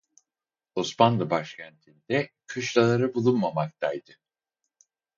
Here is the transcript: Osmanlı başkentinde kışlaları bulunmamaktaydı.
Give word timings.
Osmanlı 0.75 1.29
başkentinde 1.29 2.29
kışlaları 2.47 3.13
bulunmamaktaydı. 3.13 4.11